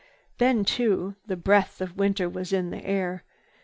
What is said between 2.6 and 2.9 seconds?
the